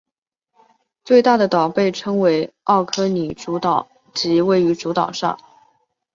[1.05, 5.37] 最大的岛被称为奥克尼主岛即位于主岛上。